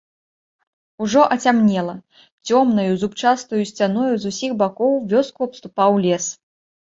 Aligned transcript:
Ужо 1.03 1.21
ацямнела, 1.35 1.93
цёмнаю 2.47 2.93
зубчастаю 3.03 3.61
сцяною 3.71 4.07
з 4.23 4.33
усіх 4.33 4.51
бакоў 4.61 4.93
вёску 5.11 5.39
абступаў 5.51 5.91
лес. 6.07 6.25